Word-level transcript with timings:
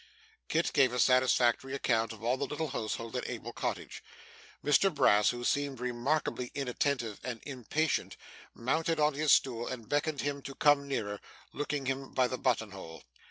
Kit 0.47 0.71
gave 0.73 0.91
a 0.91 0.97
satisfactory 0.99 1.75
account 1.75 2.11
of 2.11 2.23
all 2.23 2.35
the 2.35 2.47
little 2.47 2.69
household 2.69 3.15
at 3.15 3.29
Abel 3.29 3.53
Cottage. 3.53 4.03
Mr 4.65 4.91
Brass, 4.91 5.29
who 5.29 5.43
seemed 5.43 5.79
remarkably 5.79 6.49
inattentive 6.55 7.19
and 7.23 7.39
impatient, 7.45 8.17
mounted 8.55 8.99
on 8.99 9.13
his 9.13 9.31
stool, 9.31 9.67
and 9.67 9.87
beckoning 9.87 10.25
him 10.25 10.41
to 10.41 10.55
come 10.55 10.87
nearer, 10.87 11.21
took 11.55 11.71
him 11.71 12.15
by 12.15 12.27
the 12.27 12.39
button 12.39 12.71
hole. 12.71 13.03